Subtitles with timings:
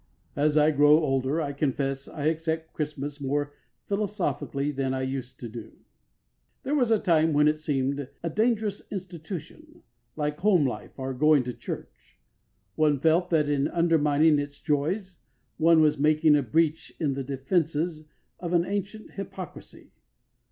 [0.35, 3.53] As I grow older, I confess, I accept Christmas more
[3.87, 5.73] philosophically than I used to do.
[6.63, 9.83] There was a time when it seemed a dangerous institution,
[10.15, 12.17] like home life or going to church.
[12.73, 15.19] One felt that in undermining its joys
[15.57, 18.05] one was making a breach in the defences
[18.39, 19.91] of an ancient hypocrisy.